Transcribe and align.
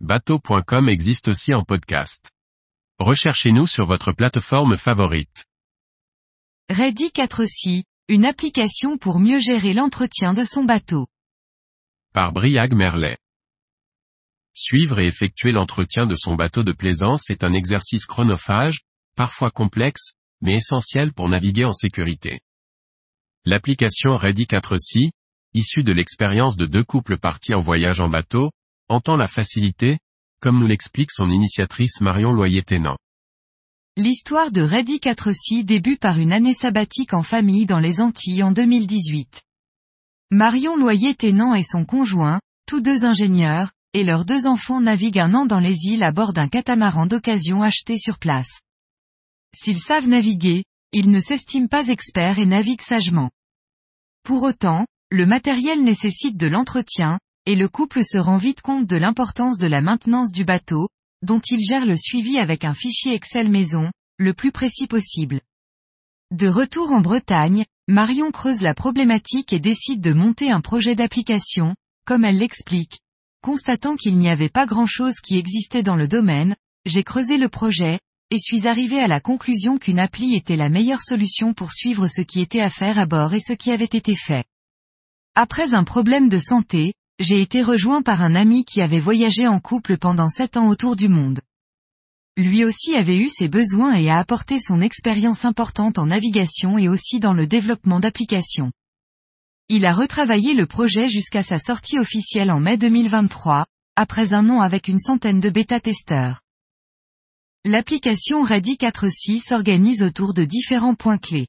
bateau.com 0.00 0.90
existe 0.90 1.28
aussi 1.28 1.54
en 1.54 1.64
podcast. 1.64 2.30
Recherchez-nous 2.98 3.66
sur 3.66 3.86
votre 3.86 4.12
plateforme 4.12 4.76
favorite. 4.76 5.46
Ready 6.68 7.08
4C, 7.08 7.82
une 8.08 8.26
application 8.26 8.98
pour 8.98 9.18
mieux 9.18 9.40
gérer 9.40 9.72
l'entretien 9.72 10.34
de 10.34 10.44
son 10.44 10.64
bateau. 10.64 11.06
Par 12.12 12.32
Briag 12.32 12.74
Merlet. 12.74 13.16
Suivre 14.52 14.98
et 14.98 15.06
effectuer 15.06 15.52
l'entretien 15.52 16.06
de 16.06 16.14
son 16.14 16.34
bateau 16.34 16.62
de 16.62 16.72
plaisance 16.72 17.30
est 17.30 17.42
un 17.42 17.54
exercice 17.54 18.04
chronophage, 18.04 18.80
parfois 19.14 19.50
complexe, 19.50 20.12
mais 20.42 20.56
essentiel 20.56 21.14
pour 21.14 21.30
naviguer 21.30 21.64
en 21.64 21.72
sécurité. 21.72 22.40
L'application 23.46 24.16
Ready 24.16 24.44
4C, 24.44 25.10
issue 25.54 25.84
de 25.84 25.92
l'expérience 25.92 26.56
de 26.56 26.66
deux 26.66 26.84
couples 26.84 27.16
partis 27.16 27.54
en 27.54 27.60
voyage 27.60 28.02
en 28.02 28.10
bateau, 28.10 28.50
entend 28.88 29.16
la 29.16 29.26
facilité, 29.26 29.98
comme 30.40 30.58
nous 30.60 30.66
l'explique 30.66 31.10
son 31.10 31.28
initiatrice 31.28 32.00
Marion 32.00 32.32
Loyer-Ténant. 32.32 32.96
L'histoire 33.96 34.52
de 34.52 34.60
Ready 34.60 34.98
4C 34.98 35.64
débute 35.64 36.00
par 36.00 36.18
une 36.18 36.32
année 36.32 36.54
sabbatique 36.54 37.14
en 37.14 37.22
famille 37.22 37.66
dans 37.66 37.78
les 37.78 38.00
Antilles 38.00 38.42
en 38.42 38.52
2018. 38.52 39.42
Marion 40.30 40.76
Loyer-Ténant 40.76 41.54
et 41.54 41.62
son 41.62 41.84
conjoint, 41.84 42.40
tous 42.66 42.80
deux 42.80 43.04
ingénieurs, 43.04 43.72
et 43.94 44.04
leurs 44.04 44.24
deux 44.24 44.46
enfants 44.46 44.80
naviguent 44.80 45.20
un 45.20 45.34
an 45.34 45.46
dans 45.46 45.60
les 45.60 45.76
îles 45.86 46.02
à 46.02 46.12
bord 46.12 46.32
d'un 46.32 46.48
catamaran 46.48 47.06
d'occasion 47.06 47.62
acheté 47.62 47.96
sur 47.96 48.18
place. 48.18 48.60
S'ils 49.54 49.78
savent 49.78 50.08
naviguer, 50.08 50.64
ils 50.92 51.10
ne 51.10 51.20
s'estiment 51.20 51.68
pas 51.68 51.88
experts 51.88 52.38
et 52.38 52.46
naviguent 52.46 52.82
sagement. 52.82 53.30
Pour 54.22 54.42
autant, 54.42 54.86
le 55.10 55.24
matériel 55.24 55.82
nécessite 55.82 56.36
de 56.36 56.46
l'entretien, 56.46 57.18
et 57.46 57.56
le 57.56 57.68
couple 57.68 58.04
se 58.04 58.18
rend 58.18 58.36
vite 58.36 58.60
compte 58.60 58.86
de 58.86 58.96
l'importance 58.96 59.58
de 59.58 59.66
la 59.66 59.80
maintenance 59.80 60.30
du 60.32 60.44
bateau, 60.44 60.88
dont 61.22 61.40
il 61.40 61.64
gère 61.64 61.86
le 61.86 61.96
suivi 61.96 62.38
avec 62.38 62.64
un 62.64 62.74
fichier 62.74 63.14
Excel 63.14 63.48
maison, 63.48 63.90
le 64.18 64.34
plus 64.34 64.52
précis 64.52 64.86
possible. 64.86 65.40
De 66.32 66.48
retour 66.48 66.92
en 66.92 67.00
Bretagne, 67.00 67.64
Marion 67.88 68.32
creuse 68.32 68.60
la 68.60 68.74
problématique 68.74 69.52
et 69.52 69.60
décide 69.60 70.00
de 70.00 70.12
monter 70.12 70.50
un 70.50 70.60
projet 70.60 70.94
d'application, 70.94 71.74
comme 72.04 72.24
elle 72.24 72.38
l'explique, 72.38 72.98
Constatant 73.46 73.94
qu'il 73.94 74.18
n'y 74.18 74.28
avait 74.28 74.48
pas 74.48 74.66
grand-chose 74.66 75.20
qui 75.20 75.38
existait 75.38 75.84
dans 75.84 75.94
le 75.94 76.08
domaine, 76.08 76.56
j'ai 76.84 77.04
creusé 77.04 77.36
le 77.36 77.48
projet, 77.48 78.00
et 78.30 78.40
suis 78.40 78.66
arrivé 78.66 78.98
à 78.98 79.06
la 79.06 79.20
conclusion 79.20 79.78
qu'une 79.78 80.00
appli 80.00 80.34
était 80.34 80.56
la 80.56 80.68
meilleure 80.68 81.00
solution 81.00 81.54
pour 81.54 81.72
suivre 81.72 82.08
ce 82.08 82.22
qui 82.22 82.40
était 82.40 82.60
à 82.60 82.70
faire 82.70 82.98
à 82.98 83.06
bord 83.06 83.34
et 83.34 83.40
ce 83.40 83.52
qui 83.52 83.70
avait 83.70 83.84
été 83.84 84.16
fait. 84.16 84.44
Après 85.36 85.74
un 85.74 85.84
problème 85.84 86.28
de 86.28 86.38
santé, 86.38 86.94
j'ai 87.18 87.40
été 87.40 87.62
rejoint 87.62 88.02
par 88.02 88.22
un 88.22 88.34
ami 88.34 88.64
qui 88.64 88.82
avait 88.82 88.98
voyagé 88.98 89.46
en 89.46 89.58
couple 89.58 89.96
pendant 89.96 90.28
sept 90.28 90.56
ans 90.56 90.68
autour 90.68 90.96
du 90.96 91.08
monde. 91.08 91.40
Lui 92.36 92.64
aussi 92.64 92.94
avait 92.94 93.16
eu 93.16 93.28
ses 93.30 93.48
besoins 93.48 93.94
et 93.94 94.10
a 94.10 94.18
apporté 94.18 94.60
son 94.60 94.82
expérience 94.82 95.46
importante 95.46 95.98
en 95.98 96.06
navigation 96.06 96.76
et 96.76 96.88
aussi 96.88 97.18
dans 97.18 97.32
le 97.32 97.46
développement 97.46 98.00
d'applications. 98.00 98.70
Il 99.68 99.86
a 99.86 99.94
retravaillé 99.94 100.52
le 100.52 100.66
projet 100.66 101.08
jusqu'à 101.08 101.42
sa 101.42 101.58
sortie 101.58 101.98
officielle 101.98 102.50
en 102.50 102.60
mai 102.60 102.76
2023, 102.76 103.64
après 103.96 104.34
un 104.34 104.50
an 104.50 104.60
avec 104.60 104.86
une 104.86 104.98
centaine 104.98 105.40
de 105.40 105.48
bêta-testeurs. 105.48 106.42
L'application 107.64 108.42
Ready 108.42 108.74
4C 108.74 109.40
s'organise 109.40 110.02
autour 110.02 110.34
de 110.34 110.44
différents 110.44 110.94
points 110.94 111.18
clés. 111.18 111.48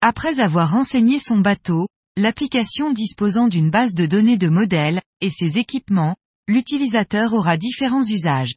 Après 0.00 0.40
avoir 0.40 0.72
renseigné 0.72 1.18
son 1.18 1.38
bateau, 1.38 1.86
l'application 2.16 2.92
disposant 2.92 3.48
d'une 3.48 3.70
base 3.70 3.94
de 3.94 4.06
données 4.06 4.38
de 4.38 4.48
modèles, 4.48 5.00
et 5.20 5.30
ses 5.30 5.58
équipements, 5.58 6.16
l'utilisateur 6.46 7.32
aura 7.32 7.56
différents 7.56 8.04
usages. 8.04 8.56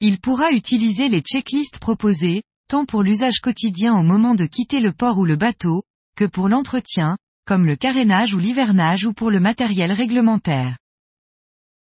Il 0.00 0.20
pourra 0.20 0.50
utiliser 0.50 1.08
les 1.08 1.20
checklists 1.20 1.78
proposées, 1.78 2.42
tant 2.68 2.84
pour 2.84 3.02
l'usage 3.02 3.40
quotidien 3.40 3.96
au 3.96 4.02
moment 4.02 4.34
de 4.34 4.46
quitter 4.46 4.80
le 4.80 4.92
port 4.92 5.18
ou 5.18 5.24
le 5.24 5.36
bateau, 5.36 5.84
que 6.16 6.24
pour 6.24 6.48
l'entretien, 6.48 7.16
comme 7.46 7.66
le 7.66 7.76
carénage 7.76 8.34
ou 8.34 8.38
l'hivernage 8.38 9.04
ou 9.04 9.12
pour 9.12 9.30
le 9.30 9.40
matériel 9.40 9.92
réglementaire. 9.92 10.76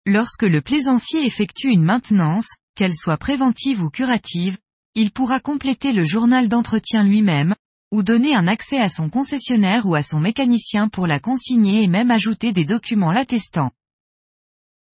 Lorsque 0.05 0.43
le 0.43 0.61
plaisancier 0.61 1.25
effectue 1.25 1.69
une 1.69 1.83
maintenance, 1.83 2.47
qu'elle 2.75 2.95
soit 2.95 3.17
préventive 3.17 3.81
ou 3.81 3.89
curative, 3.89 4.57
il 4.95 5.11
pourra 5.11 5.39
compléter 5.39 5.93
le 5.93 6.05
journal 6.05 6.47
d'entretien 6.47 7.03
lui-même, 7.03 7.55
ou 7.91 8.03
donner 8.03 8.33
un 8.33 8.47
accès 8.47 8.79
à 8.79 8.89
son 8.89 9.09
concessionnaire 9.09 9.85
ou 9.85 9.95
à 9.95 10.03
son 10.03 10.19
mécanicien 10.19 10.87
pour 10.87 11.07
la 11.07 11.19
consigner 11.19 11.83
et 11.83 11.87
même 11.87 12.11
ajouter 12.11 12.53
des 12.53 12.65
documents 12.65 13.11
l'attestant. 13.11 13.71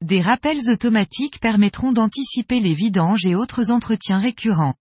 Des 0.01 0.21
rappels 0.21 0.69
automatiques 0.69 1.39
permettront 1.39 1.91
d'anticiper 1.91 2.59
les 2.59 2.73
vidanges 2.73 3.25
et 3.25 3.35
autres 3.35 3.71
entretiens 3.71 4.19
récurrents. 4.19 4.75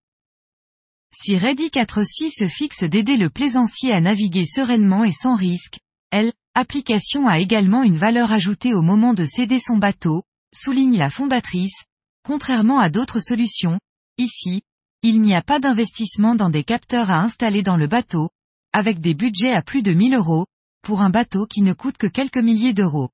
Si 1.13 1.37
Ready 1.37 1.69
4C 1.69 2.31
se 2.31 2.49
fixe 2.49 2.83
d'aider 2.83 3.17
le 3.17 3.31
plaisancier 3.31 3.93
à 3.93 4.01
naviguer 4.01 4.45
sereinement 4.45 5.05
et 5.05 5.13
sans 5.13 5.35
risque, 5.35 5.79
elle, 6.11 6.33
application 6.55 7.27
a 7.27 7.39
également 7.39 7.83
une 7.83 7.97
valeur 7.97 8.33
ajoutée 8.33 8.75
au 8.75 8.83
moment 8.83 9.15
de 9.15 9.25
céder 9.25 9.59
son 9.59 9.79
bateau, 9.79 10.23
souligne 10.55 10.99
la 10.99 11.11
fondatrice, 11.11 11.85
contrairement 12.23 12.79
à 12.79 12.91
d'autres 12.91 13.21
solutions, 13.21 13.79
ici, 14.19 14.63
il 15.03 15.21
n'y 15.21 15.35
a 15.35 15.43
pas 15.43 15.61
d'investissement 15.61 16.35
dans 16.35 16.51
des 16.51 16.65
capteurs 16.65 17.11
à 17.11 17.21
installer 17.21 17.63
dans 17.63 17.77
le 17.77 17.87
bateau, 17.87 18.31
avec 18.73 19.01
des 19.01 19.15
budgets 19.15 19.53
à 19.53 19.63
plus 19.63 19.83
de 19.83 19.93
1000 19.93 20.15
euros, 20.15 20.47
pour 20.83 21.01
un 21.01 21.11
bateau 21.11 21.47
qui 21.47 21.63
ne 21.63 21.73
coûte 21.73 21.97
que 21.97 22.07
quelques 22.07 22.39
milliers 22.39 22.75
d'euros. 22.75 23.11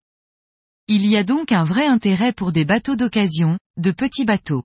Il 0.89 1.07
y 1.07 1.17
a 1.17 1.25
donc 1.25 1.53
un 1.53 1.65
vrai 1.65 1.87
intérêt 1.87 2.33
pour 2.33 2.53
des 2.53 2.65
bateaux 2.65 2.97
d'occasion, 2.97 3.59
de 3.77 3.93
petits 3.93 4.25
bateaux. 4.25 4.65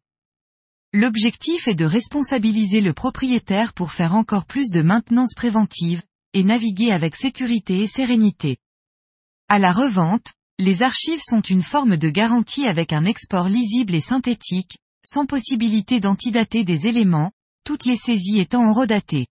L'objectif 0.94 1.67
est 1.67 1.75
de 1.75 1.85
responsabiliser 1.85 2.81
le 2.81 2.94
propriétaire 2.94 3.73
pour 3.73 3.91
faire 3.91 4.16
encore 4.16 4.45
plus 4.45 4.69
de 4.72 4.81
maintenance 4.81 5.34
préventive, 5.35 6.01
et 6.34 6.44
naviguer 6.44 6.91
avec 6.91 7.16
sécurité 7.16 7.81
et 7.81 7.88
sérénité. 7.88 8.57
À 9.47 9.59
la 9.59 9.72
revente, 9.72 10.34
les 10.59 10.81
archives 10.81 11.22
sont 11.22 11.41
une 11.41 11.61
forme 11.61 11.97
de 11.97 12.09
garantie 12.09 12.66
avec 12.66 12.94
un 12.94 13.05
export 13.05 13.47
lisible 13.47 13.94
et 13.94 14.01
synthétique, 14.01 14.78
sans 15.07 15.25
possibilité 15.25 16.01
d'antidater 16.01 16.66
des 16.66 16.85
éléments, 16.85 17.31
toutes 17.63 17.85
les 17.85 17.95
saisies 17.95 18.40
étant 18.40 18.69
horodatées. 18.69 19.28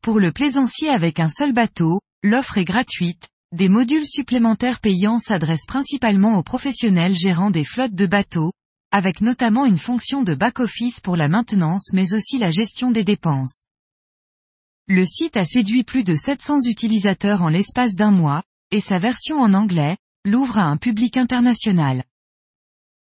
Pour 0.00 0.18
le 0.18 0.32
plaisancier 0.32 0.88
avec 0.88 1.20
un 1.20 1.28
seul 1.28 1.52
bateau, 1.52 2.00
l'offre 2.22 2.56
est 2.56 2.64
gratuite, 2.64 3.28
des 3.52 3.68
modules 3.68 4.06
supplémentaires 4.06 4.80
payants 4.80 5.18
s'adressent 5.18 5.66
principalement 5.66 6.38
aux 6.38 6.42
professionnels 6.42 7.14
gérant 7.14 7.50
des 7.50 7.62
flottes 7.62 7.94
de 7.94 8.06
bateaux, 8.06 8.52
avec 8.90 9.20
notamment 9.20 9.66
une 9.66 9.78
fonction 9.78 10.22
de 10.22 10.34
back-office 10.34 11.00
pour 11.00 11.16
la 11.16 11.28
maintenance 11.28 11.92
mais 11.92 12.14
aussi 12.14 12.38
la 12.38 12.50
gestion 12.50 12.90
des 12.90 13.04
dépenses. 13.04 13.66
Le 14.88 15.04
site 15.04 15.36
a 15.36 15.44
séduit 15.44 15.84
plus 15.84 16.04
de 16.04 16.14
700 16.14 16.60
utilisateurs 16.66 17.42
en 17.42 17.48
l'espace 17.48 17.94
d'un 17.94 18.10
mois, 18.10 18.42
et 18.70 18.80
sa 18.80 18.98
version 18.98 19.40
en 19.40 19.52
anglais, 19.52 19.98
l'ouvre 20.24 20.56
à 20.56 20.64
un 20.64 20.78
public 20.78 21.18
international. 21.18 22.04